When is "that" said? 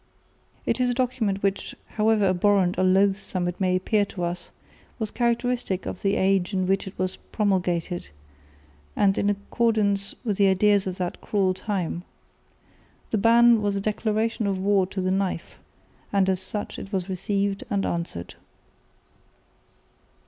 10.97-11.21